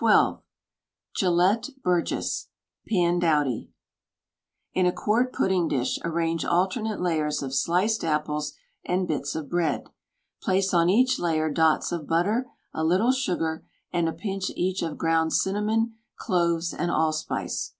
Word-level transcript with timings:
WRITTEN 0.00 0.08
FOR 0.08 0.08
MEN 0.12 0.22
BY 0.22 0.30
MEN 0.30 0.36
xn 0.36 0.40
Gelett 1.58 1.82
Burgess 1.82 2.46
PANDOWDY 2.88 3.72
In 4.74 4.86
a 4.86 4.92
quart 4.92 5.32
pudding 5.32 5.66
dish 5.66 5.98
arrange 6.04 6.44
alternate 6.44 7.00
layers 7.00 7.42
of 7.42 7.52
sliced 7.52 8.04
apples 8.04 8.52
and 8.84 9.08
bits 9.08 9.34
of 9.34 9.50
bread; 9.50 9.88
place 10.40 10.72
on 10.72 10.88
each 10.88 11.18
layer 11.18 11.50
dots 11.50 11.90
of 11.90 12.06
butter, 12.06 12.46
a 12.72 12.84
little 12.84 13.10
sugar, 13.10 13.66
and 13.92 14.08
a 14.08 14.12
pinch 14.12 14.50
each 14.50 14.82
of 14.82 14.96
ground 14.98 15.32
cinnamon, 15.32 15.96
cloves 16.16 16.72
and 16.72 16.92
allspice. 16.92 17.72